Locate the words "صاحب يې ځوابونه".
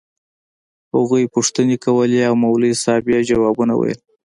2.83-3.73